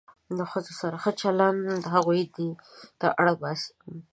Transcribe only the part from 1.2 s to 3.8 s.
چلند هغوی دې ته اړ باسي.